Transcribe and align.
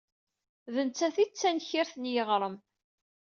D 0.73 0.75
nettat 0.87 1.15
ay 1.21 1.29
d 1.29 1.33
tankirt 1.39 1.93
n 1.97 2.03
yiɣrem. 2.13 2.55